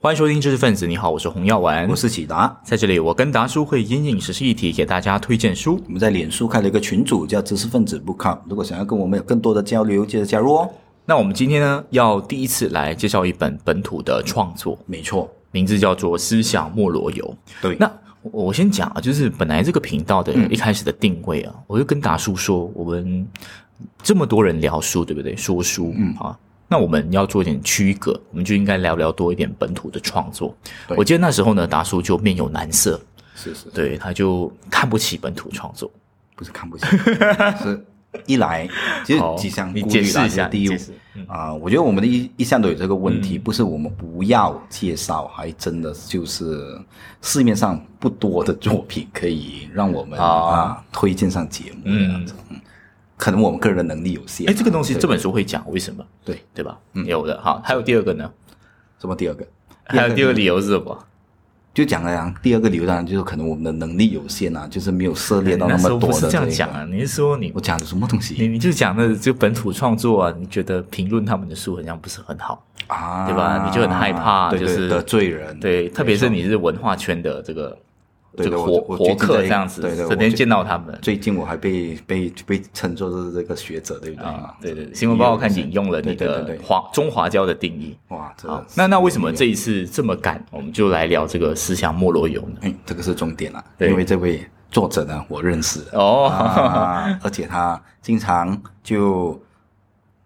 [0.00, 5.82] 欢迎收听知识分子，你好，我是洪耀文，我是启达，在这里我跟达叔会因应时事议题给大家推荐书。
[5.86, 8.40] 我们在脸书开了一个群组，叫知识分子不靠。
[8.48, 10.70] 如果想要跟我们有更多的交流，记得加入哦。
[11.04, 17.24] 那我们今天呢，要第一次来介绍一本本土的创作，没错，名字叫做《思想莫罗游》。
[17.60, 17.90] 对，那
[18.22, 23.26] 我我先讲啊，就是本来这个频道的一开始的定位啊，我就跟达叔说，我们
[24.00, 25.34] 这么多人聊书，对不对？
[25.34, 26.38] 说书，嗯啊。
[26.70, 30.54] 那我们要做一点区隔，我们就应该聊聊多一点本土的创作。
[30.88, 33.00] 我记得那时候呢，达叔就面有难色，
[33.34, 35.90] 是是，对，他就看不起本土创作，
[36.36, 36.84] 不是看不起，
[37.62, 37.82] 是
[38.26, 38.68] 一来
[39.02, 40.48] 其实几项顾虑啦。
[40.48, 40.78] 第一
[41.26, 46.78] 啊，我觉得我们的一一向都有这个问题，不是我们不要介绍，还真的就是
[47.22, 51.80] 市面上不多的作品可以让我们啊推荐上节目。
[51.84, 52.26] 嗯。
[53.18, 54.48] 可能我们个人的能力有限。
[54.48, 56.02] 哎，这个东西这本书会讲为什么？
[56.24, 56.78] 对对吧？
[56.94, 57.38] 嗯，有的。
[57.42, 58.30] 好，还有第二个呢？
[59.00, 59.46] 什么第二个？
[59.84, 60.96] 还有第二个理由是什么？
[61.74, 62.32] 就讲了呀。
[62.42, 66.06] 第二个理由当然就是可能我们的能力有限啊，就是没有涉猎到那么多的。
[66.06, 66.86] 不是这样讲啊？
[66.90, 68.34] 你是说你我讲的什么东西？
[68.38, 70.34] 你你就讲的就本土创作啊？
[70.38, 73.26] 你觉得评论他们的书好像不是很好啊？
[73.26, 73.64] 对吧？
[73.66, 75.58] 你就很害怕，就是得罪人。
[75.60, 77.76] 对，特别是你是文化圈的这个。
[78.36, 80.96] 这个活活客这样子，整天见到他们。
[81.02, 84.24] 最近我还被被被称作是这个学者，对不对？
[84.24, 84.92] 啊，对对。
[84.94, 87.96] 新闻报告看引用了你的华中华教的定义。
[88.08, 88.64] 哇，好。
[88.74, 90.44] 那那为什么这一次这么赶？
[90.50, 92.56] 我们就来聊这个思想莫罗游呢？
[92.62, 96.30] 哎，这个是重点了，因为这位作者呢，我认识哦，
[97.22, 99.40] 而且他经常就。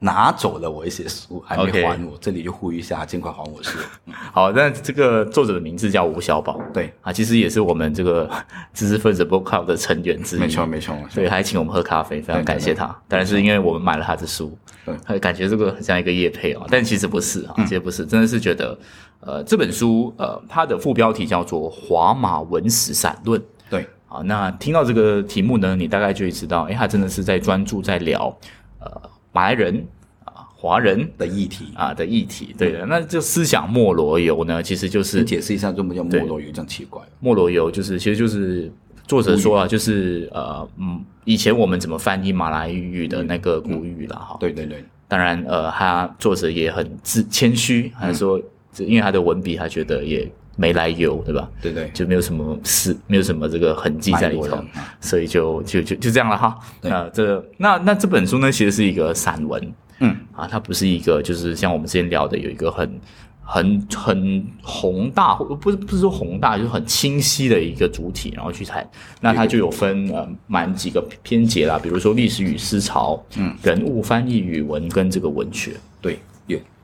[0.03, 3.79] 拿走了我一些书，还没还我，这里就呼吁一下，尽快还我书。
[4.35, 6.93] 好，那这个作者的名字叫吴小宝，对。
[7.03, 8.29] 啊，其实也是我们这个
[8.75, 12.93] 知识分子 book club 的成员之一，没错没错，所以还请我们喝咖啡，非常感谢他。
[13.07, 14.59] 但是因为我们买了他的书，
[15.07, 18.77] 对，感觉这个很像一个叶配啊，但其实不是啊，其实不是，真的是觉得，
[19.21, 23.87] 呃，这本书呃，它的副标题叫做《华马文史散论》，对。
[24.09, 28.37] 啊，那听到这个题目呢，你大概就会知道，哎，他真的是在专注在聊，
[28.81, 29.12] 呃。
[29.33, 29.85] 马来人
[30.25, 37.03] 啊，华人的议题啊的议题，对的，那就思想莫罗游呢，其实就是解释一下，为什么叫莫罗游这样奇怪？
[37.19, 38.71] 莫罗游就是，其实就是
[39.07, 44.37] 作者说啊，就是呃，嗯，以前我们怎么翻译马来语的那个古语了哈？
[44.39, 48.41] 对对对，当然呃，他作者也很自谦虚，还说，
[48.79, 50.31] 因为他的文笔，他觉得也。
[50.57, 51.49] 没来由，对吧？
[51.61, 54.63] 对对，就没有什么事，没有什么这个痕迹在里头，
[55.01, 56.59] 所以就就就就这样了哈。
[56.83, 63.01] 啊，这那那这本书呢，其实是一个散文，嗯啊，它不是一个就是像我们之前聊的有一个很
[63.43, 68.87] 很很宏大，不是不是说宏大，就是很清晰的一个主体，然后去谈。
[69.21, 76.19] 那它就有分呃蛮几个篇节啦，比如说历史与思潮，嗯，人物翻译语文跟这个文学，对。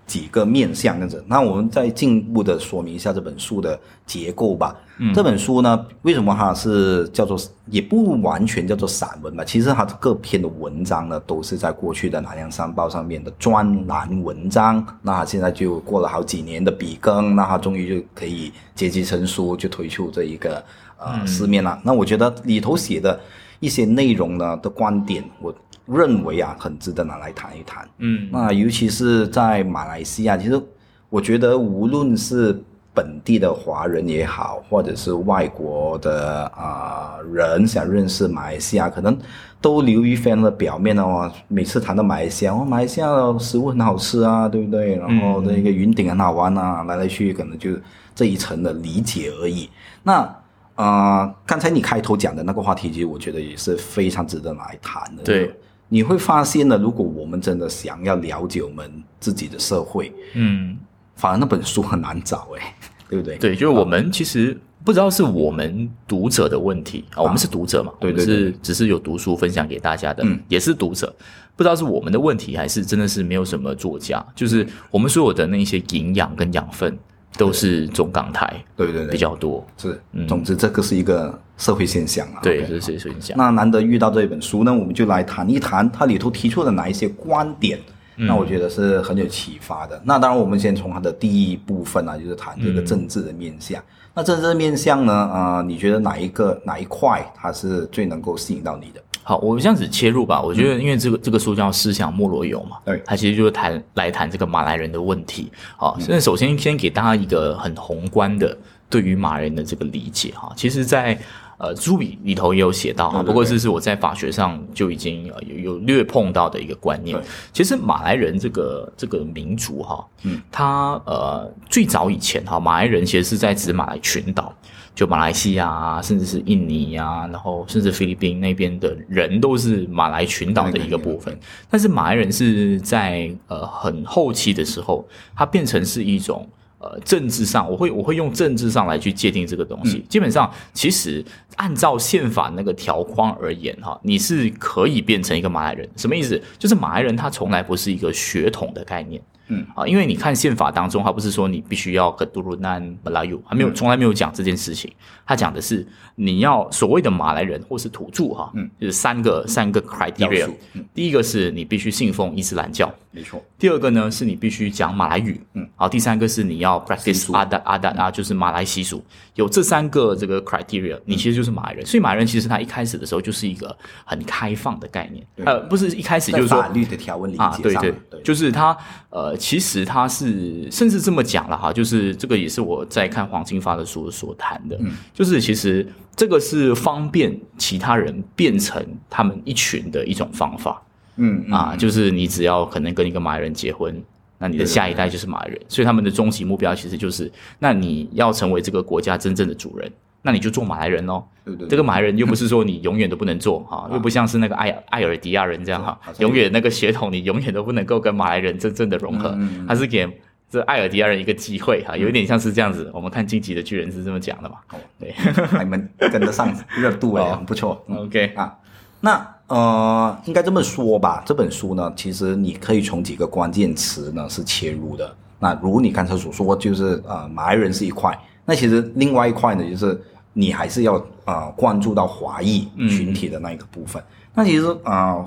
[0.08, 4.74] 几个面向这样子，那我们再进一步的说明一下这本书的结构吧。
[5.14, 9.44] 这本书呢，为什么它是叫做也不完全叫做散文吧？
[9.44, 14.84] 其实它各篇的文章呢，都是在过去的《南洋商报》上面的专栏文章。
[15.02, 20.64] 那现在就过了好几年的笔耕，那它终于就可以结集成书，就推出这一个
[20.96, 21.78] 呃市面了。
[21.84, 23.20] 那我觉得里头写的
[23.60, 25.54] 一些内容呢的观点，我。
[25.88, 27.88] 认为啊，很值得拿来谈一谈。
[27.99, 30.60] 嗯，那尤其是在马来西亚，其实
[31.09, 32.62] 我觉得无论是
[32.94, 39.16] 本地的华人也好，或者是外国的啊人想认识马来西亚，可能
[39.60, 41.32] 都流于非常的表面哦。
[41.49, 44.97] 每次谈到马来西亚，哦，马来西亚的食物很好吃啊，对不对？
[44.97, 47.70] 然后那个云顶很好玩啊，来来去去可能就
[48.15, 49.70] 这一层的理解而已。
[50.03, 50.37] 那
[50.75, 55.22] 啊，刚才你开头讲的那个话题，其实我觉得也是非常值得来谈的。
[55.22, 55.55] 对。
[55.88, 60.76] 你会发现呢，如果我们真的想要了解我们自己的社会，嗯，
[61.16, 62.75] 反而那本书很难找，哎，
[63.09, 63.37] 对不对？
[63.38, 71.15] 对，就是我们其实不知道是我们读者的问题啊，我们是读者嘛，对对是只是有读书分享给大家的，嗯，也是读者，
[71.56, 76.97] 不知道是我们的问题，还是真的是没有什么作家，就是我们所有的那些营养跟养分。
[77.37, 79.64] 都是中港台，对对对，比较多。
[79.76, 80.00] 是。
[80.26, 82.40] 总之，这个是一个社会现象啊。
[82.43, 83.37] 对，这是社会现象。
[83.37, 87.78] 那难得遇到这一本书那，我们就来谈一谈它里头提出的哪一些观点。
[88.20, 90.02] 那我觉得是很有启发的。
[90.05, 93.81] 那当然，我们先从它的第一部分呢，就是谈这个政治的面相。
[94.12, 99.00] 那政治面向呢，啊，你觉得哪一个哪一块它是最能够吸引到你的？
[99.22, 100.43] 好，我们这样子切入吧。
[100.43, 105.52] 我觉得，因为这个这个书叫《思想莫罗游》嘛，对，它其实就是谈来谈这个马来人的问题。
[105.76, 108.58] 好，那首先先给大家一个很宏观的
[108.90, 110.52] 对于马来人的这个理解哈。
[110.56, 111.16] 其实，在
[111.58, 117.20] 呃，朱笔里头也有写到哈，不过这是我在法学上就已经有有略碰到的一个观念。
[117.52, 124.55] 其实马来人这个这个民族哈，嗯，他呃最早以前哈，马来人其实是在指马来群岛，
[124.94, 131.37] 就马来西亚啊，甚至是印尼啊，然后甚至菲律宾那边的人都是马来群岛的一个部分。
[131.69, 135.04] 但是马来人是在呃很后期的时候，
[135.34, 136.49] 它变成是一种。
[136.78, 140.04] 呃，政治上，我会我会用政治上来去界定这个东西。
[140.08, 141.25] 基本上，其实
[141.56, 145.88] 按照宪法那个条框而言，哈，你是可以变成一个马来人。
[145.96, 146.40] 什么意思？
[146.56, 149.20] 就是马来人他从来不是一个血统的概念。
[149.49, 154.93] 嗯啊，因为你看宪法当中，他不是说你必须要跟杜鲁南马拉尤，还没有从来没有讲这件事情。
[155.27, 160.49] 他讲的是你要所谓的马来人或是土著哈，嗯，就是三个三个 criteria。
[160.95, 163.43] 第一个是你必须信奉伊斯兰教，没错。
[163.59, 165.89] 第二个呢是你必须讲马来语，嗯，好。
[165.89, 169.03] 第三个是你要 practice 阿达阿达啊，就是马来习俗。
[169.35, 171.87] 有这三个这个 criteria，你其实就是马来人。
[171.87, 178.77] 所以马来人其实他一开始的时候就是一个很开放的概念，呃，不是一开始就是说法律的条文理解上，对对，就是他
[179.11, 179.38] 呃。
[179.38, 184.79] 其实他是甚至这么讲了哈，就是这个也是我在看黄金发的书所谈的，
[185.14, 185.87] 就是其实
[186.17, 190.82] 这个是方便其他人变成他们一群的一种方法，
[191.17, 194.02] 嗯啊，就是你只要可能跟一个马来人结婚，
[194.38, 199.90] 那你的下一代就是马来人，所以他们的终极目标其实就是，那你要成为这个国家真正的主人。
[200.23, 201.25] 那你就做马来人喽，
[201.69, 210.09] 这个马来人又不是说你永远都不能做 哈，又不像是那个艾艾尔迪亚人这样哈，永远那个血统你永远都不能够跟马来人真正的融合，他是给
[210.50, 212.91] 这艾尔迪亚人一个机会哈，有一点像是这样子。
[212.93, 214.56] 我们看晋级的巨人是这么讲的嘛？
[214.99, 215.15] 对，
[215.62, 217.85] 你们跟得上热度哎，很 不错。
[217.88, 218.56] OK 啊，
[219.00, 225.14] 那呃，应该这么说吧，这本书呢，其实你可以从几个关键词呢是切入的。
[225.38, 228.19] 那如你刚才所说，就是呃，马来人是一块。
[228.49, 230.00] 那其实另外一块呢，就是
[230.33, 230.95] 你还是要
[231.27, 234.03] 啊关注到华裔群体的那一个部分。
[234.35, 235.23] 那其实啊，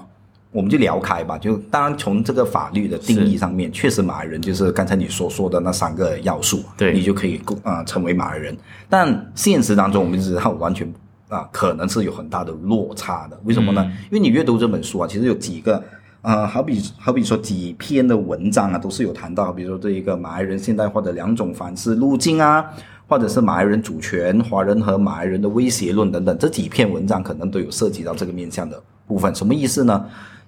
[0.52, 1.38] 我们就聊开吧。
[1.38, 8.58] 就当然从这个法律的定义上面，确实马来人就是刚才你所说的那三个要素，对你就可以啊成为马来人。
[8.90, 10.92] 但现实当中，我们知道完全
[11.30, 13.40] 啊可能是有很大的落差的。
[13.44, 13.84] 为什么呢？
[14.06, 15.84] 因为你阅读这本书啊，其实有几个
[16.24, 22.66] 啊，好比好比说几篇的文章啊，都是有谈到，比如说这一个马来人现代化的两种方式路径啊。
[23.12, 29.36] 或者是马来人主权、华人和马来人的威胁论等等，这几篇文章可能都有涉及到这个面向的部分。
[29.36, 30.06] 什么意思呢？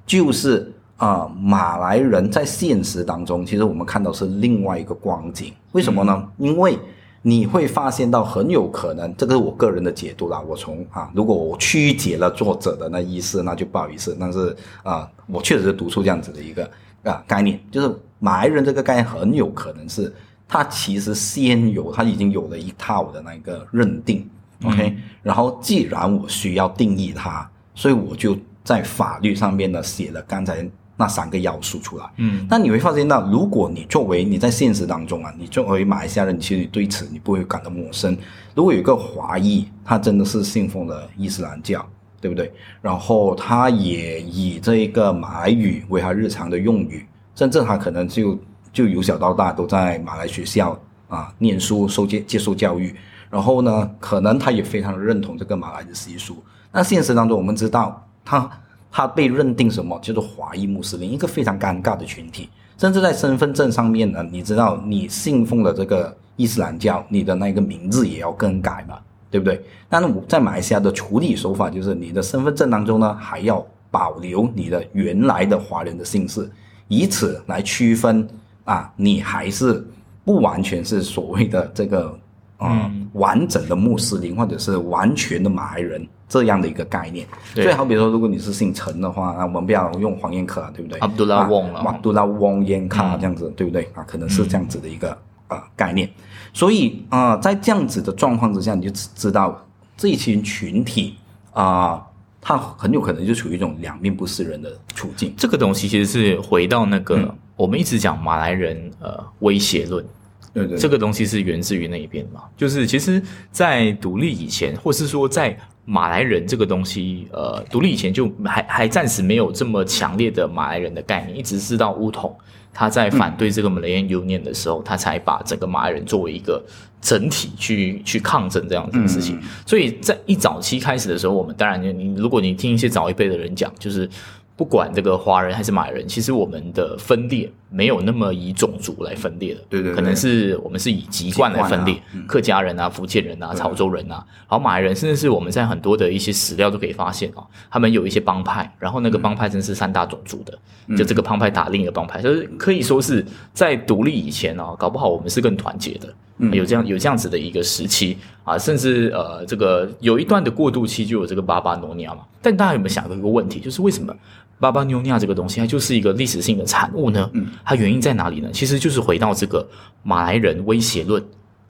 [0.08, 5.52] 就是啊，马来人在现实当中，其实我们看到是另外一个光景。
[5.74, 6.26] 为什么呢？
[6.38, 6.80] 因为
[7.22, 10.40] 你会发现到很有可能，这个是我个人的解读啦。
[10.40, 14.16] 我从啊，如果我曲解了作者的那意思，那就不好意思。
[14.18, 16.64] 但是啊，我确实是读出这样子的一个
[17.04, 20.14] 啊概念，就是马来人这个概念很有可能是。
[20.54, 24.30] 他其实先有，他已经有了一套的那个认定
[24.64, 24.96] ，OK。
[25.24, 30.64] 然后既然我需要定义它，所以我就在法律上面呢写了刚才
[30.96, 32.06] 那三个要素出来。
[32.18, 38.16] 嗯，那你会发现到，如果你作为你在现实当中啊，你作为马来西亚人，其实你对此你不会感到陌生。
[38.54, 41.84] 如果有一个华裔，他真的是信奉了伊斯兰教，
[42.22, 42.54] 对不对？
[42.80, 47.04] 然后他也以这一个马来语为他日常的用语，
[47.34, 48.38] 甚至他可能就。
[48.74, 50.78] 就由小到大都在马来学校
[51.08, 52.94] 啊念书、受接接受教育，
[53.30, 56.44] 然后呢，可能他也非常认同这个马来的习俗。
[56.72, 58.50] 那现实当中，我们知道他
[58.92, 62.50] 他被认定什么叫做华裔穆斯林，一个非常尴尬的群体。
[62.76, 68.98] 甚至在身份证上面呢，你知道你信奉了这个伊斯兰教，你的那个名字也要更改嘛，
[69.30, 69.64] 对不对？
[69.88, 76.52] 但是我在马来西亚的处理手法就是，你的身份证当中呢，还要保留你的原来的华人的姓氏，
[76.88, 78.28] 以此来区分。
[78.66, 79.86] 啊，你还是
[80.24, 82.18] 不完全是所谓的这个
[82.60, 87.28] 嗯完整的穆斯林，或者是完全的马来人这样的一个概念。
[87.54, 91.00] 最好比说，如果你是姓陈的话，那我们不要用黄彦可，对不对？
[91.00, 93.90] 阿杜拉翁了，阿杜拉翁彦卡这样子，对不对？
[93.94, 95.18] 啊，可能是这样子的一个
[95.48, 96.10] 啊概念。
[96.54, 99.60] 所以啊，在这样子的状况之下，你就知道
[99.98, 101.16] 这一群群体
[101.52, 102.02] 啊。
[102.46, 105.34] 他很有可能就处于一种两面不是人的处境。
[105.38, 110.06] 这个东西其实是回到那个我们一直讲马来人呃威胁论，
[110.54, 112.42] 对对，这个东西是源自于那一边嘛。
[112.58, 122.36] 就是其实，在独立以前，或是说在马来人这个东西呃独立以前，就还还暂时没有这么强烈的马来人的概念，一直是到乌统。
[122.76, 126.60] 他在反对这个 Malayan Union 的时候，他才把整个马来人作为一个
[127.00, 129.40] 整体去去抗争这样子的事情。
[129.64, 134.10] 所以在一早期开始的时候，我们当然你如果你听一些早一辈的人讲，就是
[134.56, 156.14] 不管这个华人还是马来人，其实我们的分裂没有那么以种族来分裂的，对对，可能是我们是以籍贯来分裂，客家人啊、福建人啊、潮州人啊，然后马来人，甚至是我们在很多的一些史料都可以发现啊，他们有一些帮派，然后那个帮派真是三大种族的，就这个帮派打另一个帮派，就是可以说是在独立以前啊，搞不好我们是更团结的，
[156.52, 164.16] 有这样有这样子的一个时期啊，甚至呃这个有一段的过渡期就有这个巴巴诺尼亚嘛，但大家有没有想过一个问题，就是为什么？
[164.64, 167.30] 巴巴纽尼亚这个东西，它就是一个历史性的产物呢。
[167.34, 168.50] 嗯，它原因在哪里呢？
[168.54, 169.68] 其实就是回到这个
[170.04, 171.22] 马来人威胁论，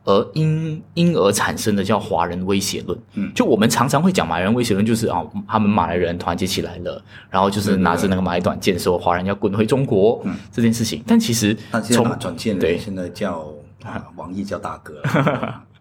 [0.04, 2.96] 而因因而产生的叫华人威胁论。
[3.16, 11.04] 嗯，就我们常常会讲马来人威胁论，就是啊，他们马来人团结起来了，然后就是拿着那个马来短剑说华人要滚回中国这件事情。
[11.08, 11.58] 但其实，
[11.90, 13.52] 从短剑对现在叫
[13.84, 15.02] 啊，王毅叫大哥。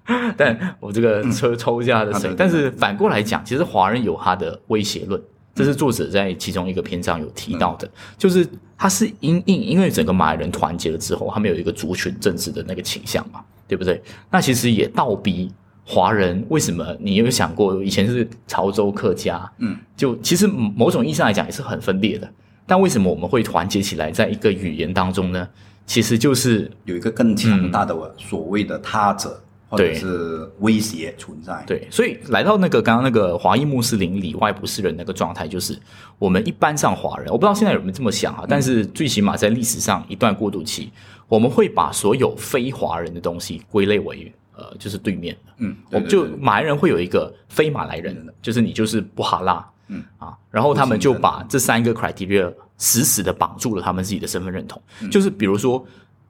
[0.36, 5.20] 但我这个抽抽一下的声音，但是反过来讲，其实华人有他的威胁论。
[5.54, 14.02] 这是作者在其中一个篇章有提到的，就是他是因因因为整个马来人团结了之后，他们有一个族群政治的那个倾向嘛，对不对？
[14.30, 15.52] 那其实也倒逼
[15.84, 16.96] 华人为什么？
[16.98, 22.30] 你有想过以前是潮州客家，嗯，就其实某种意义上来讲也是很分裂的，
[22.66, 25.48] 但为什么我们会团结起来在一个语言当中呢？
[25.84, 29.42] 其实就是有一个更强大的所谓的他者。
[29.76, 31.64] 对，是威胁存在。
[31.66, 35.78] 对，所以来到那个刚刚那个华裔穆斯林里外不是人那个状态，就是
[36.18, 38.44] 我们一般上华人，我不知道现在有没有这么想啊。
[38.48, 40.90] 但是最起码在历史上一段过渡期，
[41.26, 45.52] 我们会把所有非华人的东西归类为呃，就是对面的。
[45.58, 49.66] 嗯，我们就马来人会有一个非马来人，就是你就是不哈拉。
[49.88, 54.80] 嗯啊，然后他们就把这三个 criteria 死死的绑住了他们自己的身份认同。
[55.10, 55.84] 就是比如说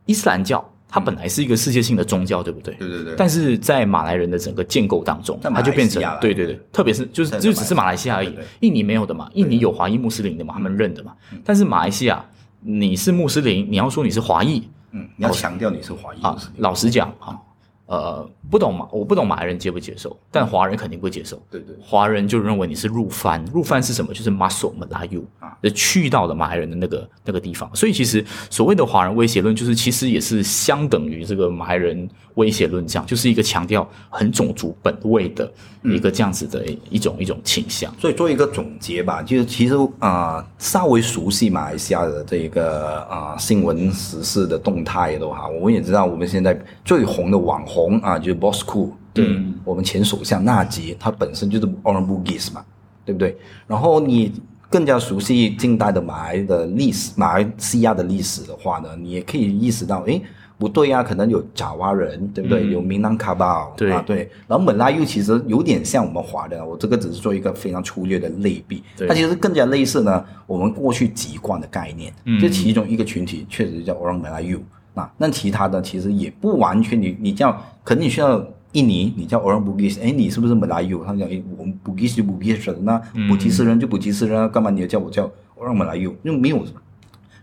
[0.07, 0.65] 伊斯兰教。
[0.93, 2.75] 它本来是一个世界性的宗教，对不对？
[2.75, 3.15] 对对对。
[3.17, 8.31] 但是在马来人的整个建构当中，它就变成对对对，特别是就是就只是马来西亚而已。
[8.61, 11.15] 印尼没有的嘛，印尼有华裔穆斯林的嘛，他们认的嘛。
[11.43, 12.23] 但是马来西亚，
[12.61, 16.37] 你是穆斯林，你要说你是华裔，嗯，你要强调你是华裔啊。
[16.59, 17.41] 老实讲啊。
[17.87, 18.89] 呃，不懂嘛？
[18.91, 21.41] 我不懂马来人接不接受，但华人肯定不接受。
[21.51, 24.15] 对对，华人就认为你是入番，入番是什么？
[24.15, 27.69] 就是 muscle 马拉 u 啊，去到了马来人的那个那个地方。
[27.75, 37.93] 所以其实所谓的华人威胁论，就是其实也是相等于这个马来人威胁论，这样就是一个强调很种族本位的一个这样子的一种一种倾向。
[37.99, 47.72] 所以做一个总结吧，就是其实啊，稍微熟悉马来西亚的这个啊新闻时事的动态的话，我们也知道我们现在最红的网红。
[47.73, 49.27] 红啊，就是 Boss Cool，对，
[49.65, 52.63] 我们前首相纳吉，他本身就是 Orang Bugis 嘛，
[53.05, 53.37] 对不对？
[53.67, 54.33] 然后你
[54.69, 60.23] 更加熟悉近代的马来的历史，马来西亚的历史的话呢，你也可以意识到，诶，
[60.59, 62.71] 不对啊，可能有爪哇人，对不对？
[62.71, 64.31] 有闽南卡巴，对啊，对。
[64.47, 74.61] 然后本拉又其实有点像我们华人，我这个只是做一个非常粗略的类比，它其实更加类似呢，我们过去籍贯的概念，这其中一个群体确实叫 Orang Melayu。
[74.95, 77.51] 那那其他的其实也不完全，你你叫，
[77.83, 80.97] 可能你需要印尼，你叫 Orang Bugis，哎，你是不是马来语？
[81.05, 86.05] 他讲，哎，我们 Bugis 就 Bugis 那普吉斯人就普吉斯人，干嘛你要叫我叫 Orang 马来语？
[86.23, 86.63] 因为没有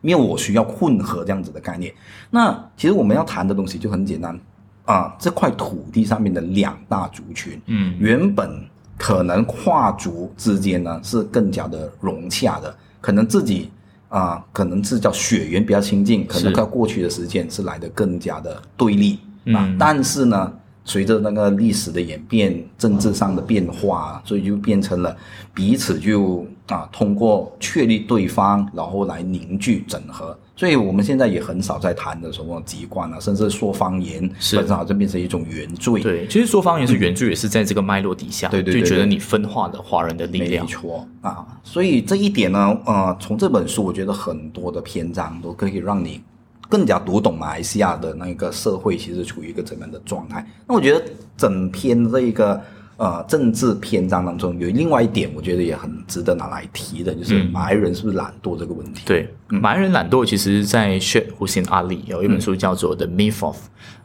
[0.02, 1.94] 没有我需要混合这样子的概念。
[2.30, 4.40] 那其实我们要谈的东西就很简单
[4.86, 8.50] 啊，这块土地上面的两大族群，嗯，原本
[8.98, 13.72] 可能跨族之间呢是更加的融洽的，可能自己。
[14.10, 19.20] 啊，可能是叫血缘比较亲近，可能在过去的时间是来的更加的对立
[19.54, 19.74] 啊。
[19.80, 20.52] 但是呢，
[20.84, 25.16] 随着那个历史的演变、政治上的变化，所以就变成了
[25.54, 30.38] 彼此就啊，通过确立对方，然后来凝聚整合。
[30.60, 36.02] 所以我们现在也很少在谈的什么籍贯啊，甚至说方言，是本身好像变成一种原罪。
[36.02, 40.66] 对，其实说方言是原罪，也是在这个脉络底下，对对，就觉得你分化的华人的力量。
[40.66, 46.22] 没错啊，所以这一点呢，呃，从这本书，我觉得很多的篇章都可以让你
[46.68, 50.46] 更加读懂马来西亚的那个社会，其实处于一个怎样的状态。
[50.68, 51.02] 那我觉得
[51.38, 52.62] 整篇这一个。
[53.00, 59.04] 呃，政治篇章当中有另外一点，我觉得也很值得拿来提的，就是马来人是不是懒惰这个问题。
[59.06, 63.58] 对，马来人懒惰，其实，在 Sheikh Hussein Ali 有一本书叫做《The Myth of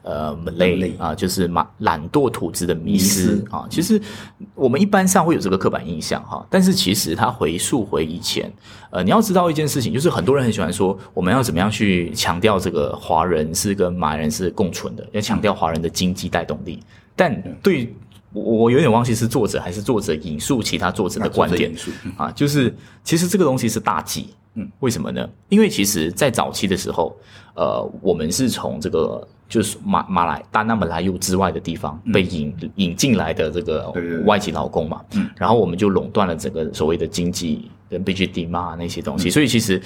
[0.03, 3.67] 呃 Malay》啊，就是马懒惰土子的迷失啊。
[3.69, 4.01] 其实
[4.55, 8.49] 我们一般上会有这个刻板印象哈，但是其实他回溯回以前，
[8.91, 16.79] 呃，你要知道一件事情，就是很多人很喜欢说，我们要怎么样去强调这个华人是跟马来人是共存的，要强调华人的经济带动力，
[17.17, 17.93] 但对。
[18.35, 21.73] 我我有点忘记是作者还是作者引述其他作者的观点
[22.17, 25.27] 啊，就是其实这个东西是大忌，嗯，为什么呢？
[25.49, 27.17] 因为其实，在早期的时候，
[27.55, 33.93] 呃，我们是从这个就是马马来大那马来尤之外的地方被引引进来的这个
[34.27, 39.81] 外籍劳工嘛，嗯，然后我们就垄断了整个所谓的经济跟 BGD 嘛那些东西，所以其实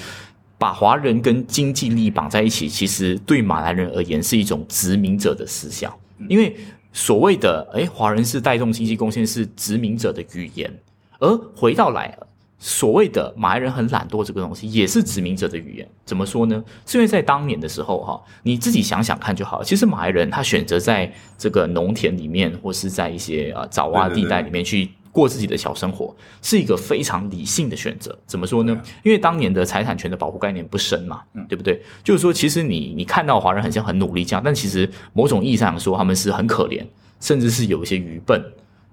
[0.56, 5.92] 把华人跟经济利益绑在一起，其实对马来人而言是一种殖民者的思想，
[6.28, 6.56] 因为
[6.92, 10.72] 所谓的哎，华人是带动经济贡献，是殖民者的语言，
[11.18, 12.18] 而回到来。
[12.60, 15.88] 所谓的马来人很懒惰这个东西，也是殖民者的语言。
[16.04, 16.64] 怎么说呢？
[16.84, 19.62] 是因为在当年的时候，哈，你自己想想看就好。
[19.62, 28.18] 其实马来人他选择在这个农田里面，或是在一些啊沼洼地带里面去过自己的小生活，是一个非常理性的选择。
[28.26, 28.80] 怎么说呢？
[29.02, 31.82] 因为当年的财产权的保护概念不深嘛，对不对？
[32.02, 36.84] 就是说，其实你你看到华人很像很努力这样，但其实某种意义上说，他们是很可怜，
[37.20, 38.42] 甚至是有一些愚笨，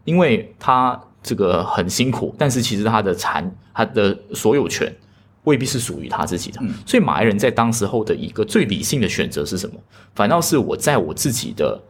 [0.03, 1.01] 因为他。
[1.27, 4.95] 这个很辛苦，但是其实他的产，他的所有权
[5.45, 6.61] 未必是属于他自己的。
[6.85, 9.75] 所以马来人在当时候的一个最理性的选择是什么？
[10.13, 11.81] 反倒是我在我自己的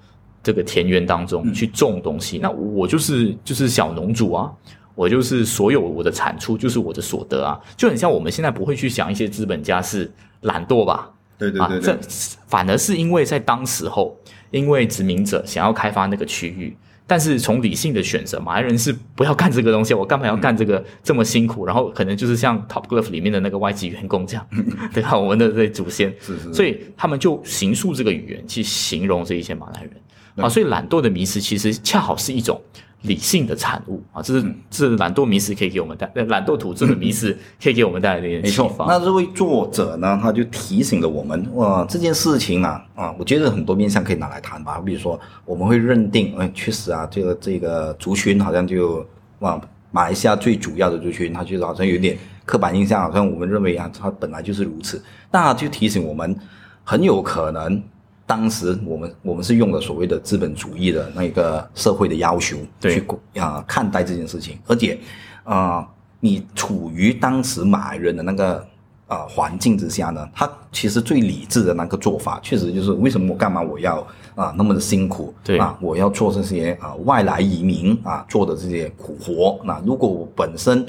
[0.45, 4.51] 这个田园当中去种东西，那我就是就是小农主啊，
[4.93, 10.11] 我就是所有我的产出就是我的所得啊，就很像我们现在不会去想一些资本家是
[10.41, 11.11] 懒惰吧？
[11.39, 11.97] 对对对，这
[12.45, 14.15] 反而是因为在当时候，
[14.51, 16.77] 因为殖民者想要开发那个区域。
[17.07, 21.63] 但是从理性的选择，马来人是不要干这个东西，我干嘛要干这个这么辛苦？
[21.63, 24.43] 然后可能就是像 Top Glove 里面的那个外籍员工这样，
[24.91, 25.15] 对吧？
[25.15, 29.91] 我们的这祖先，是是所以他们就形塑这个语言去形容这一些马来人
[30.38, 30.50] 啊。
[30.50, 32.60] 所以懒惰的迷失其实恰好是一种。
[33.01, 38.86] 理性的产物啊，这是这是懒惰迷失可以给我们带，懒惰土著的迷失可以给我们带来的一些启发。
[38.86, 44.82] 那这位作者呢，他就提醒了我们，哇，这件事情啊，啊，我觉得很多面向可以拿来谈吧。
[44.84, 49.06] 比如说，我们会认定，哎，确实啊，这个这个族群好像就
[49.39, 49.62] 哇，
[49.92, 55.00] 马来西亚最主要的族群，他觉得好像有点刻板印象，好像我们认为啊，他本来就是如此。
[55.30, 56.36] 那就提醒我们，
[56.84, 57.84] 很有可能。
[58.27, 63.05] 当时我们我们是用了所谓的资本主义的那个社会的要求去
[63.38, 65.00] 啊看待这件事情，而且
[65.44, 65.88] 啊，
[66.20, 68.67] 你处于当时马来人的那个
[69.08, 74.00] 啊环境之下呢，他其实最理智的那个做法，确实就是为什么我干嘛我要
[74.34, 80.86] 啊那么的辛苦，对啊，我要做这些啊外来移民啊做的这些苦活，那如果我本身。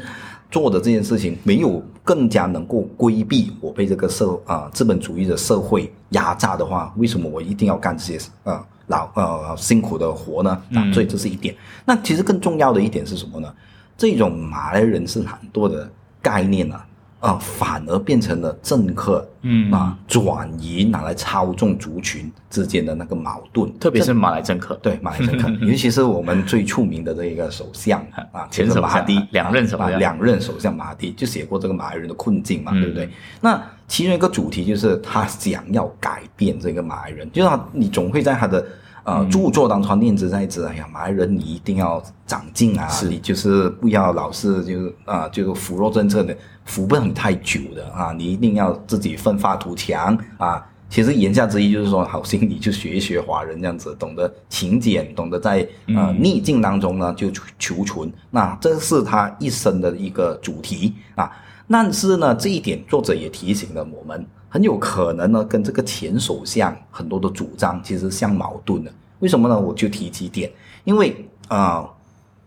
[0.50, 10.50] 做的这件事情没有更加能够规避我被这个社啊资本主义的社会压榨的话，为什么我一定要干这些啊劳呃辛苦的活呢？
[10.74, 11.54] 啊，所以这是一点。
[11.84, 13.52] 那其实更重要的一点是什么呢？
[13.98, 15.90] 这种马来人是很多的
[16.22, 16.80] 概念呢。
[17.20, 28.00] 啊，反而变成了政客，嗯啊，转移拿来操纵族群之间的那个矛盾，特别是马来政客，对马来政客， 尤其是我们最出名的这一个首相
[28.32, 33.08] 啊，前首相两任首相，两任首相马哈蒂就写过这个马来人的困境嘛，对不对？
[33.40, 38.64] 那其中一个主题就是他想要改变这个马来人，就是你总会在他的。
[39.06, 50.60] 呃，著作当中念之在之，哎呀，马来人你一定要长进啊，你就是不要老是就是啊，就是扶弱政策的扶不了你太久的啊，你一定要自己奋发图强啊。
[50.90, 61.30] 其实言下之意就是说，好心你就学一学华人这样子，懂得勤俭，懂得在呃逆境当中呢就求存，那这是他一生的一个主题啊。
[61.68, 64.26] 但是呢，这一点作者也提醒了我们。
[64.48, 68.92] 很有可能呢，跟这个前首相很多的主张其实相矛盾的。
[69.20, 69.58] 为什么呢？
[69.58, 70.50] 我就提几点。
[70.84, 71.16] 因为
[71.48, 71.88] 啊，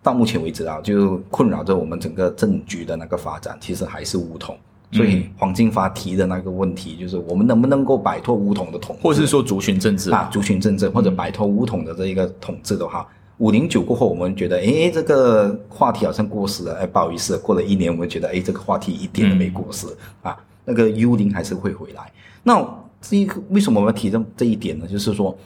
[0.02, 4.58] 到目前为止啊，就困扰着我们整个政局的那个发展，其实还是乌统。
[4.92, 13.08] 所以黄金发提的那个问题，就是我们能不能够摆脱乌统的统，或者是说族群政治啊，族群政治或者摆脱乌统的这一个统治的话，
[13.38, 16.74] 五零九过后，我们觉得，哎，这个话题好像过时了。
[16.76, 19.86] 哎，不好意思，过了一年，我们觉得，哎，这个话题一点都没过时
[20.24, 20.36] 啊。
[20.66, 22.12] 那个幽灵还是会回来。
[22.44, 22.64] 那
[23.02, 24.88] 这一个为什么我们提这这一点呢？
[24.88, 25.38] 就是说，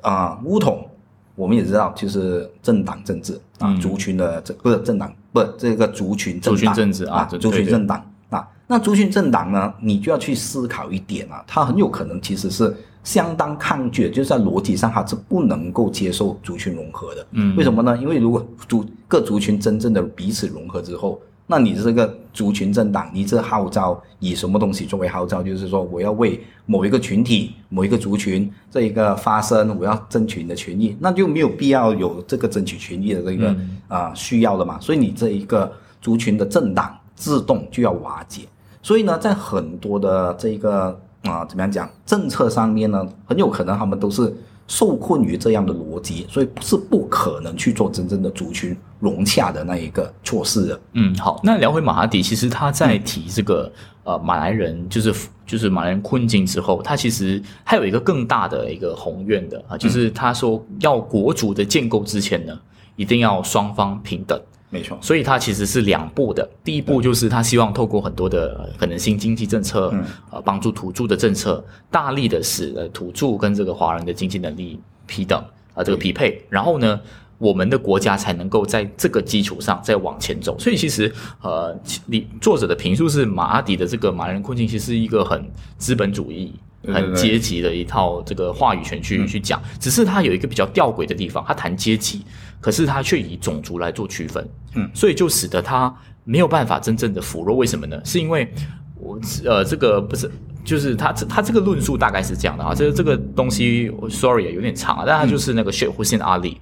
[0.00, 0.86] 啊，乌统
[1.34, 6.56] 我们也知道，就是政党政治啊，族群的这不是政党，不这个族群政
[6.92, 8.48] 治啊，族群政党啊。
[8.66, 17.26] 那族群政党呢，你就要去思考一点啊，它很有可能其实是相当抗拒，就是在逻辑上它是不能够接受族群融合的。
[17.32, 17.96] 嗯，为什么呢？
[17.98, 21.20] 因为如果族各族群真正的彼此融合之后。
[21.50, 25.42] 那你这个族群政党，你这号召以什么东西作为号召？
[25.42, 33.56] 就是说，我要为某一个群体、某一个族群这一个发声，我要争取你的权益，那就没有必要有这个争取权益的这个
[33.88, 34.78] 啊需要了嘛。
[34.78, 38.42] 所以你这一个族群的政党自动就要瓦解。
[38.80, 44.32] 所以呢，在很多的这个啊怎么样讲政策上面呢，很有可能他们都是。
[44.70, 50.80] 受困于这样的逻辑，所以是不可能去做真正的族群融洽的那一个措施的。
[50.92, 53.70] 嗯，好，那聊回马哈迪，其实他在提这个
[54.04, 55.12] 呃马来人就是
[55.44, 62.56] 就是马来人困境之后，他其实还有一个更大的一个宏愿的啊，就是他说要国主的建构之前呢，
[62.94, 64.98] 一定要双方平等没错。
[65.02, 69.92] 所以它其实是两步的，第一步就是他希望透过很多的可能性经济政策，
[70.30, 75.38] 呃，帮助土著的政策，大力的使呃土著跟这个华人的经济能力平等
[75.74, 77.00] 啊，这个匹配，然后呢。
[77.40, 86.52] 我们的国家才能够在这个基础上再往前走，所以其实，呃，你作者的评述是马阿迪的这个马来人困境，其实是一个很资本主义、
[86.86, 89.60] 很阶级的一套这个话语权去去讲。
[89.78, 92.22] 只是他有一个比较吊诡的地方，他谈阶级，
[92.60, 97.56] 可是他却以种族来做区分，嗯，所以就使得他没有办法真正的腐弱。
[97.56, 98.00] 为什么呢？
[98.04, 98.52] 是因为
[98.96, 100.30] 我呃，这个不是，
[100.64, 106.56] 就是他这他这个论述大概是这样的啊，这个这个东西，sorry 有点长啊，但他就是那个 Sheikh Hussein Ali。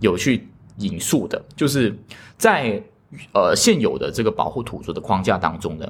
[0.00, 1.94] 有去引述的，就是
[2.38, 2.82] 在
[3.34, 5.86] 呃现有的这个保护土著的框架当中呢，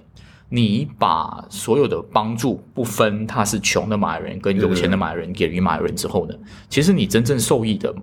[0.52, 6.34] 你把所有的帮助不分他是穷的马来人跟有钱的马来人给予马来人之后呢，
[6.68, 7.94] 其实你真正受益的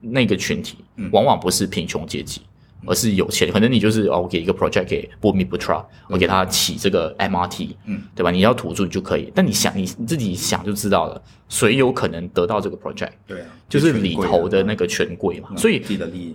[0.00, 0.78] 那个群体，
[1.10, 2.42] 往往不是贫穷阶级。
[2.86, 8.30] 而是有钱，可能你就是哦，我给一个 project 给 Bumi Putra，我给他起这个 MRT，嗯，对吧？
[8.30, 13.10] 你要土著就可以，但你想你自己想就知道了，谁有可能得到这个 project？
[13.26, 15.50] 对啊，就是里头的那个权贵嘛。
[15.56, 15.82] 所以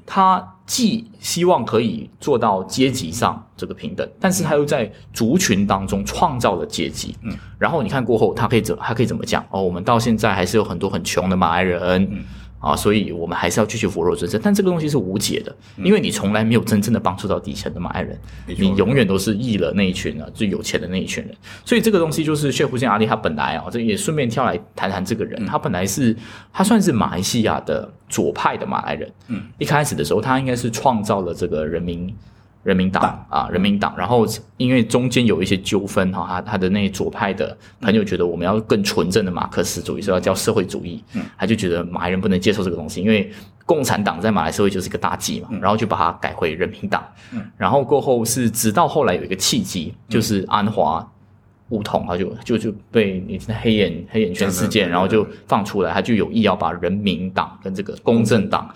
[0.06, 7.16] 他既希望可以做到阶级上这个平等，但是他又在族群当中创造了阶级。
[7.24, 9.46] 嗯，然后你看过后，他可以怎他可以怎么讲？
[9.50, 12.24] 哦，我们到现在还是有很多很穷的马来人。
[12.66, 18.20] 啊，所以我们还是要继续扶弱尊生，但这个东西是无解的，因为你从来没有真正的帮助到底层的马来人，
[18.58, 21.36] 你永远都是益了那一群啊最有钱的那一群人。
[21.64, 26.18] 所以这个东西就是谢胡线阿里，他本来啊，这也顺便跳来谈谈这个人，他本来是
[26.52, 32.12] 他算是马来西亚的左派的马来人，嗯，一开始的时候他应该是创造了这个人民。
[32.66, 34.26] 人民党啊，人民党，然后
[34.58, 41.04] 因为中间有一些纠纷哈，他他的那左派的朋友觉得我们要更纯正的马克思主义，说要叫社会主义，
[41.38, 43.32] 他就觉得马来人不能接受这个东西，因为
[43.68, 47.06] 共产党在马来社会就是一个大忌嘛，然后就把它改回人民党，
[47.56, 51.08] 然后过后是直到后来有一个契机，就是安华
[51.70, 58.68] 梧桐他就就就被你黑眼黑眼圈事件，然后就放出来，他就有意要把人民党跟这个公正党。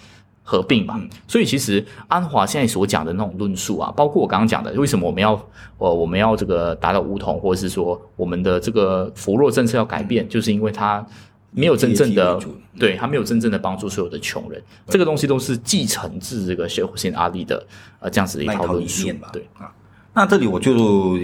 [0.49, 5.33] 合并嘛，所以其实安华现在所讲的那种论述啊，包括我刚刚讲的，为什么我们要
[5.77, 11.05] 呃我们要这个达到梧桐，或者是说我们的这个扶弱政策要改变，就是因为它
[11.51, 12.39] 没有真正的
[12.79, 17.63] 对，他没有真正的帮助所有的穷人，这个东西都是继承自这个谢普辛阿里的
[17.99, 19.47] 呃这样子的一套论述吧，对。
[19.59, 19.71] 啊。
[20.11, 21.15] 那这里我就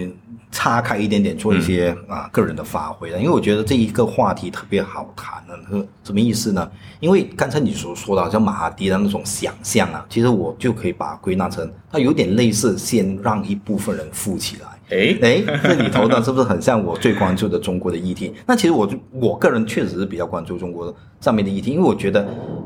[0.56, 5.86] 岔开一点点做一些啊个人的发挥了，因为我觉得这一个话题特别好谈呢。
[6.02, 6.72] 什么意思呢？
[7.02, 14.68] 因为刚才你所说的，像马哈迪的那种想象啊，其实我就可以把归纳成，它有点类似先让一部分人富起来。
[14.92, 18.34] 哎哎，这里头呢，是不是很像我最关注的中国的议题？
[18.46, 22.26] 那其实我我个人确实是比较关注中国上面的议题，因为我觉得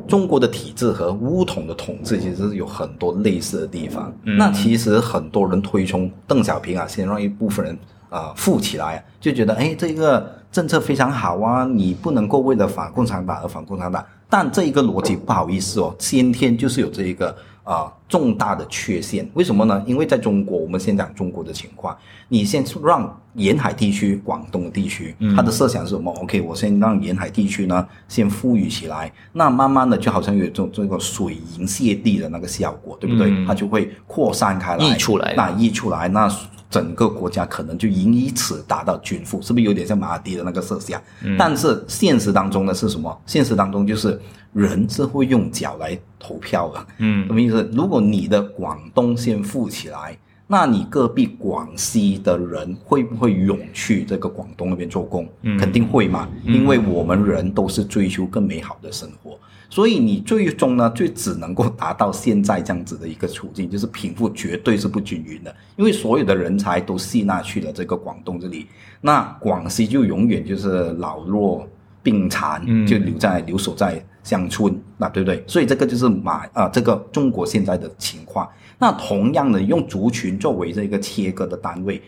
[0.10, 4.12] 中国的体制和乌统的统治其实是有很多类似的地方。
[4.24, 7.78] 那其实很多人推崇邓小平啊，先让一部分人
[8.10, 14.04] 啊富起来，就觉得哎，这个政策非常好啊，你不能够为了反共产党而反共产党。
[14.28, 17.34] 但这一个逻辑不好意思哦，先天就是有这一个。
[17.70, 19.84] 啊，重大的缺陷，为什么呢？
[19.86, 21.96] 因为在中国，我们先讲中国的情况，
[22.28, 33.46] 你先让沿海地区、广东地区，它的设想是什么？OK，我先让沿海地区呢先富裕起来，那慢慢的就好像有这种这个水银泻地的那个效果，对不对？
[33.46, 36.28] 它就会扩散开来，溢出来，那溢出来，那
[36.70, 41.02] 整个国家可能就因此达到均富，是不是有点像马尔蒂的那个设想？
[41.38, 43.22] 但是现实当中呢是什么？
[43.26, 44.20] 现实当中就是。
[44.52, 47.70] 人是会用脚来投票的，嗯，什么意思？
[47.72, 50.18] 如果你的广东先富起来，
[50.52, 55.30] 那你隔壁广西的人会不会涌去这个广东那边做工？
[55.44, 59.38] 嗯，肯定会嘛，因为我们人都是追求更美好的生活，
[59.70, 68.66] 所以你最终呢，就只能够达到现在这样子的一个处境，就是贫富绝对是不均匀的，因为所有的人才都吸纳去了这个广东这里，
[69.02, 71.68] 那广西就永远就是老弱
[72.02, 74.04] 病残，就留在留守在。
[74.22, 75.42] 乡村，那对不对？
[75.48, 78.48] 所以这个就是马啊，这个中国现在的情况。
[78.80, 82.02] 那同样的，用族群作为这个切割的单位，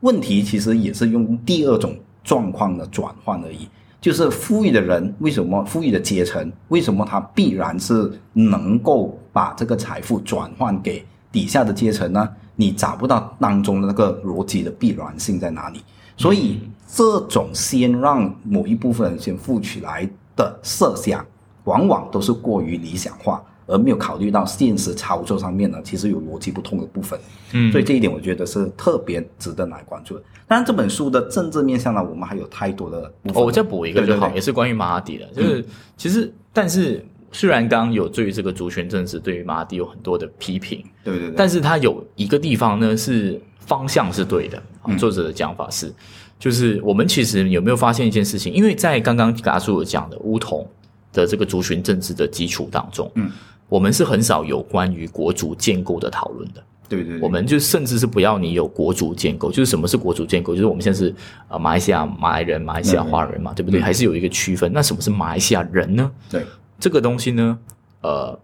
[0.00, 3.68] 问题其实也是用第二种状况的转换而已。
[4.00, 12.28] 就是富裕的人，为什么富裕的阶层，为什么他必然是能够把这个财富转换给底下的阶层呢？
[12.54, 15.80] 你找不到当中的那个逻辑的必然性在哪里？
[16.16, 21.24] 所以这种先让某一部分人先富起来的设想。
[21.64, 27.20] 往往都是过于理想化，而没有考虑到现实操作上面呢，其实有逻辑不通的部分。
[27.52, 30.22] 嗯，所以这一点我觉得是特别值得来关注的。
[30.48, 33.12] 当然，这本书的政治面向呢，我们还有太多的。
[33.34, 35.64] 哦，我再补一个就好，也是关于马哈迪的，就是
[35.96, 44.60] 其实，但是虽然刚刚有对于这个族群政治，对于马哈迪有很多的批评，对对对，但是他有一个地方呢是方向是对的。
[44.96, 45.92] 作者的讲法是，
[46.38, 48.50] 就是我们其实有没有发现一件事情？
[48.50, 50.66] 因为在刚刚达叔有讲的乌统
[51.12, 53.30] 的这个族群政治的基础当中，嗯，
[53.68, 56.62] 我们是很少有关于国族建构的讨论的。
[56.88, 60.54] 对对，我们就甚至是不要你有国族建构，就是什么是国族建构？
[60.54, 61.14] 就是我们现在是
[61.46, 63.78] 啊马来西亚马来人、马来西亚华人嘛，对不对？
[63.78, 64.72] 还是有一个区分。
[64.72, 66.10] 那什么是马来西亚人呢？
[66.30, 66.46] 对
[66.80, 67.58] 这个东西呢，
[68.00, 68.38] 呃，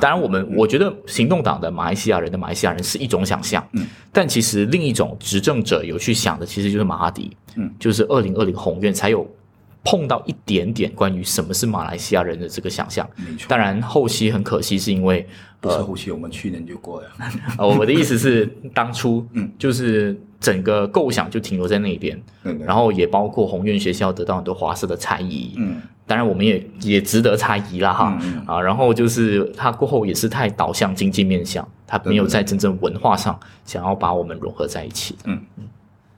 [0.00, 9.30] 当然我们我觉得行动党的马来西亚人的马来西亚人是一种想象，嗯，但其实另一种执政者有去想的，其实就是马哈迪，嗯，就是二零二零红院才有。
[9.82, 13.46] 碰到一点点关于什么是马来西亚人的这个想象，没错。
[13.48, 15.26] 当然后期很可惜，是因为
[15.60, 17.08] 不是后期，我们去年就过了。
[17.58, 22.20] 我的意思是，当初 嗯，就是整个构想就停留在那边，
[22.66, 28.18] 然后也包括宏愿学校得到很多华社的猜疑，嗯，当然我们也也值得猜疑了哈。
[28.46, 28.60] 啊。
[28.60, 35.40] 然后就是他过后也是太导向经济面向，他没有在真正文化上想要把我们融合在一起，嗯。
[35.56, 35.64] 嗯。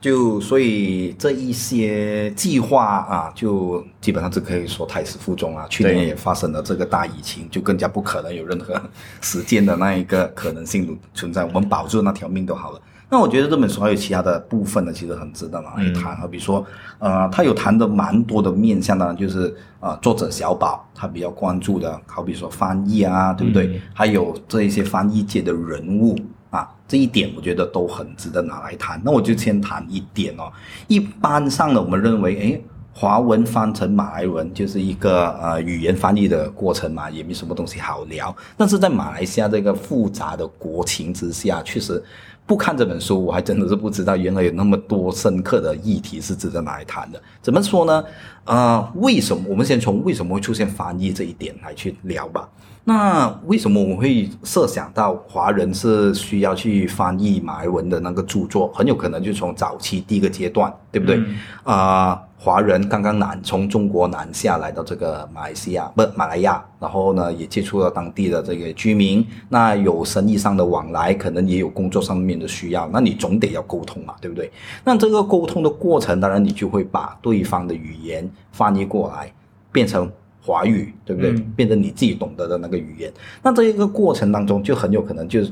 [0.03, 5.65] 就所以这一些计划啊，就基本上只可以说胎死腹中啊。
[5.69, 8.79] 去年也发生了这个大疫情，就更加不可能有任何
[9.21, 11.45] 实践的那一个可能性存在。
[11.45, 12.81] 我们保住那条命都好了。
[13.09, 16.17] 那我觉得这本书还有其他的部分呢，其实很值得拿来谈。
[16.17, 16.65] 好比说，
[16.99, 23.79] 呃，他有谈的蛮多的面向呢，就是呃，作者小宝他比较关注的，好比说翻译啊，对不对？
[23.93, 26.13] 还有这一些翻译界的人物。
[26.53, 29.01] 啊，这一点我觉得都很值得拿来谈。
[29.03, 30.51] 那我就先谈一点哦。
[30.87, 32.63] 一般上呢，我们认为，诶，
[32.93, 38.33] 华文翻成马来文就是一个呃语言翻译的过程嘛，也没什么东西好聊。
[38.55, 42.01] 但是在马来西亚这个复杂的国情之下，确实
[42.45, 47.19] 不看这本书，我还真的是不知道原来有那么多深刻的议题是值得拿来谈的。
[47.41, 48.05] 怎么说呢？
[48.45, 49.43] 呃，为什么？
[49.49, 52.47] 我们先从为什么会出现翻译这一点来去聊吧。
[52.85, 58.67] 那为什么我们会设想到华人是需要去翻译马来文的那个著作？
[58.73, 61.17] 很有可能就从早期第一个阶段，对不对？
[61.63, 74.51] 啊，华人刚刚南从中国南下来到这个马来西亚，不马来亚，然后呢也接触了当地的这个居民，那有生意上的往来，可能也有工作上面的需要，那你总得要沟通嘛，对不对？
[74.83, 79.31] 那这个沟通的过程，当然你就会把对方的语言翻译过来，
[79.71, 80.11] 变成。
[80.45, 81.31] 华语对不对？
[81.55, 83.09] 变成你自己懂得的那个语言，
[83.41, 85.51] 那这一个过程当中就很有可能就是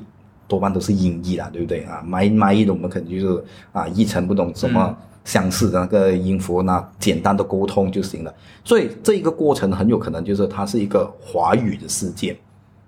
[0.49, 2.03] 多半都是音译啦，对不对啊？
[2.05, 8.33] 买买译的我们可能就是啊一成不懂什么相似的那个音符，那简单的沟通就行了。
[8.65, 12.35] 所以这一个过程很有可能就是它是一个华语的世界，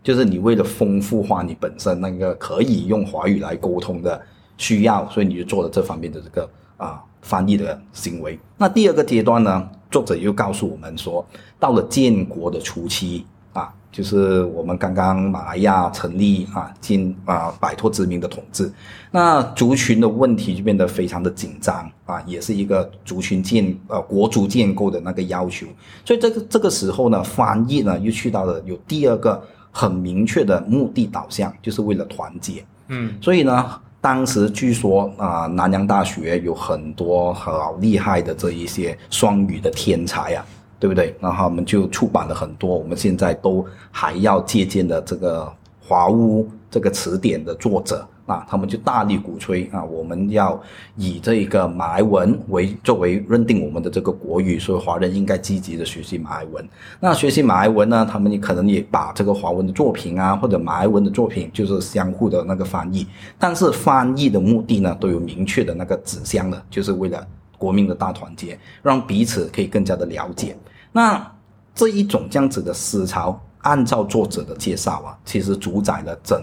[0.03, 4.21] 就是你为了丰富化你本身那个可以用华语来沟通的
[4.57, 8.37] 需要，所以你就做了这方面的这个啊翻译的行为。
[8.57, 9.69] 那第二个阶段呢？
[9.93, 11.23] 作者又告诉我们说，
[11.59, 18.73] 到了建国的初期啊，就是我们刚刚马来亚成立啊，进啊摆脱殖民的统治，
[19.11, 25.67] 那族群的问题就变得非常的紧张啊，也是一个族群建呃国族建构的那个要求。
[26.03, 29.39] 所以这个这个时候呢，翻译呢又去到了有第二个
[29.71, 32.65] 很明确的目的导向，就是为了团结。
[32.87, 33.79] 嗯，所以呢。
[34.03, 40.45] 当时据说啊，南洋大学有很多好厉害的这一些双语的天才啊，
[40.77, 41.15] 对不对？
[41.21, 48.05] 然后我们就出版了很多，我们现在都还要借鉴的这个华屋这个词典的作者。
[48.25, 50.61] 啊，他们就大力鼓吹啊，我们要
[50.95, 56.65] 以这个马来文为作为认定我们的这个国语，所以华人应该积极的学习马来文。
[57.01, 63.05] 那学习马来文呢，他们也可能也把这个华文的作品啊，或者马来文的作品，就是相互的那个翻译。
[63.37, 70.55] 但是翻译的目的呢，都有明确的那个指向的，就是为了国民的大团结，让彼此可以更加的了解。
[70.93, 71.29] 那
[71.75, 76.41] 这一种这样子的思潮，按照作者的介绍啊，其实主宰了整。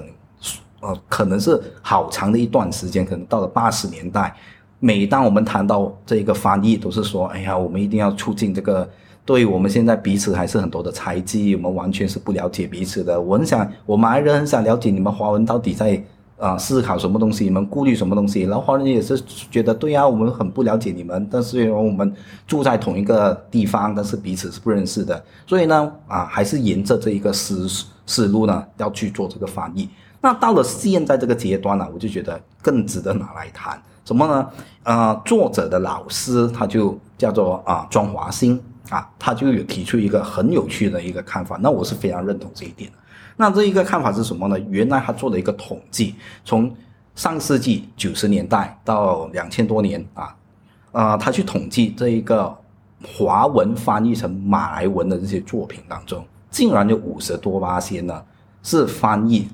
[0.80, 4.34] 呃，可能是好长的一段时间，可能到了八十年代，
[4.78, 8.88] 每当我们谈到这一个翻译，都是说，哎呀，我们一定要促进这个。
[9.22, 13.20] 对我们现在彼此还是很多的猜忌，我们完全是不了解彼此的。
[13.20, 16.02] 我很想，我马来人很想了解你们华文到底在
[16.36, 18.42] 啊思考什么东西，你们顾虑什么东西。
[18.42, 22.12] 然后华人也是觉得，对呀，我们很不了解你们，但是因为我们
[22.44, 25.22] 住在同一个地方，但是彼此是不认识的。
[25.46, 27.68] 所以呢，啊，还是沿着这一个思
[28.06, 29.88] 思路呢，要去做这个翻译。
[30.20, 34.48] 那到了现在这个阶段呢，我就觉得更值得拿来谈什么呢？
[34.82, 42.96] 呃，作者的老师他就叫做啊庄华兴啊，他就有提出一个很有趣的一个看法，那我是非常认同这一点的。
[43.36, 44.58] 那这一个看法是什么呢？
[44.68, 46.74] 原来他做了一个统计，从
[47.14, 50.34] 上世纪九十年代到两千多年啊，
[50.92, 52.54] 呃，他去统计这一个
[53.16, 56.22] 华文翻译成马来文的这些作品当中。
[56.50, 58.22] 竟然有五十多八仙呢
[58.62, 59.48] 是翻译，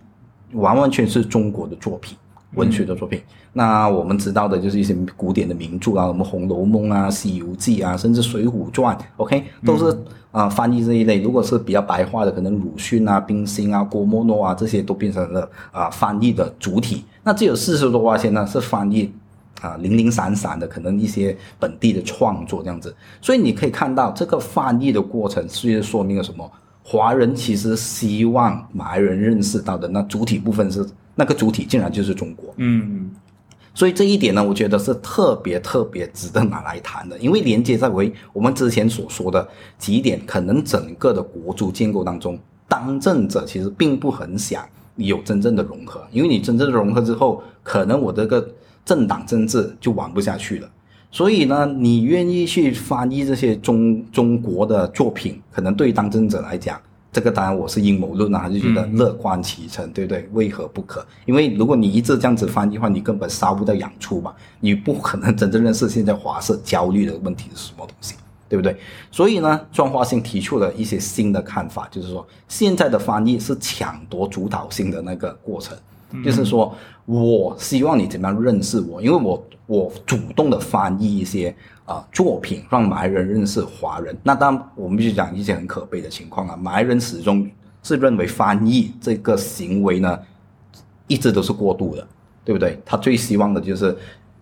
[0.53, 2.17] 完完全是中国的作品。
[2.55, 3.21] 文学的作品，
[3.53, 9.95] 那我们知道的就是一些古典的名著啊，什么《红楼梦》啊、《西游记》啊，甚至《水浒传》，OK，都是
[10.31, 11.21] 啊翻译这一类。
[11.21, 17.05] 如果是比较白话的，可能鲁迅啊、冰心啊、郭沫若啊这些都变成了啊翻译的主体。
[17.25, 19.13] 那只有四十多块钱呢是翻译
[19.61, 22.95] 啊零零散散的，可能一些本地的创作这样子。
[23.21, 26.51] 所以你可以看到这个翻译的过程，是说明了什么？
[26.89, 30.87] 华人其实希望马来人认识到的那主体部分是。
[31.19, 33.11] 那个主体竟然就是中国，嗯，
[33.73, 44.63] 所以这一点呢，我觉得是特别特别值得拿来谈的，因为连接在为我们之前所说的几点，可能整个的国族建构当中，当政者其实并不很想
[44.97, 48.47] 有真正的融合，因为你真正的融合之后，可能我这个
[48.85, 50.69] 政党政治就玩不下去了，
[51.17, 56.79] 所以呢，你愿意去翻译这些中中国的作品，可能对当政者来讲。
[57.11, 60.29] 这个当然我是阴谋论啊，就觉得乐观其成，对不对？
[60.35, 61.03] 为何不可？
[61.25, 68.15] 因为如果你一直这样子翻译的话，你根本烧不到痒处嘛，你不可能真正认识现在华社焦虑的问题是什么东西，
[68.47, 68.77] 对不对？
[69.11, 75.75] 所以呢，庄华兴提出了一些新的看法，就是说现在的翻译是抢夺主导性的那个过程，
[76.25, 76.75] 就是说
[77.05, 81.55] 我希望你怎么样认识我，因为我我主动的翻译一些。
[81.87, 84.19] 啊，作品让马来人认识华人。
[84.25, 86.57] 那当然，我们必须讲一些很可悲的情况啊。
[86.57, 87.49] 马来人始终
[87.81, 90.19] 是认为翻译这个行为呢，
[91.07, 92.05] 一直都是过度的，
[92.45, 92.77] 对不对？
[92.85, 93.97] 他最希望的就是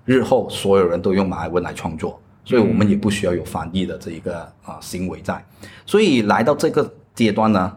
[0.06, 5.44] 日后所有人都用马来文来创作，所以我们也不需要有翻译的这一个啊行为在。
[5.84, 7.76] 所以来到这个阶段呢，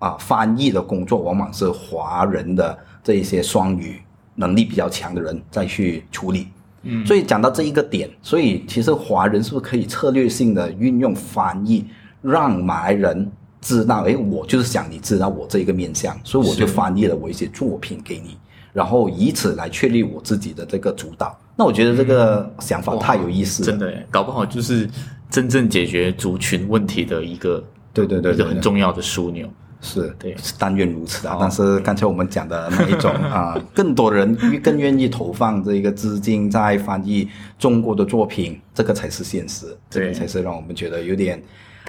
[0.00, 4.00] 啊，翻译的工作往往是华人的这一些双语
[4.34, 6.48] 能力比较强的人再去处理。
[6.82, 11.86] 嗯，所以讲到这一个点，所以其实华人是不是可以策略性的运用翻译，
[12.20, 18.36] 让马来人知道，哎，我就是想你知道我这一个面相，所以我就翻译了我一些作品给你，
[18.72, 21.38] 然后以此来确立我自己的这个主导。
[21.56, 24.86] 那我觉得这个想法太有意思了，真的，搞不好就是
[25.30, 27.64] 真正解决族群问题的一个，
[27.94, 29.48] 对对对，一个很重要的枢纽。
[29.84, 31.36] 是对，但愿如此啊！
[31.38, 41.40] 但是刚才我们讲的那一种啊， 更多人更愿意投放这个资金在翻译中国的作品，这个才是现实，这个才是让我们觉得有点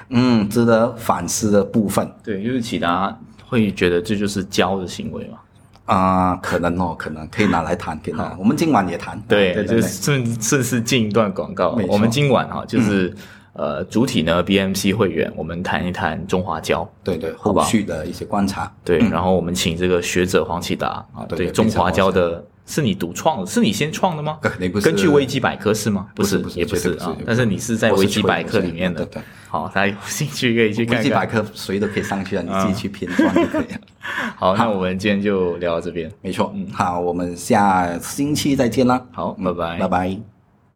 [0.09, 2.05] 嗯值得反思的部分。
[2.21, 5.37] 对，就是其他会觉得这就是教的行为嘛？
[5.85, 9.17] 啊，可能哦，可能可以拿来谈，可以我们今晚也谈。
[9.27, 11.79] 对，就是顺顺势进一段广告。
[11.87, 13.15] 我们今晚哈就是。
[13.57, 24.37] 呃，主体呢，BMC 会员，我们谈一谈中华胶，对对，后续的一些观察，对，然后我们请这个学者黄启达啊，对，中华胶的是你独创的，是你先创的吗？
[24.41, 26.07] 肯定不是，根据维基百科是吗？
[26.13, 30.97] 不是，也不是啊，但是你是在维基百科里面的，对，好，大家有兴趣可以去看。
[30.97, 33.79] 维基百科谁都可以上去啊，你自己去拼 装就可以了。
[34.35, 40.34] 好，那我们今天就聊到这边，没错，嗯，好，我们下星期再见啦，好，拜拜，拜拜。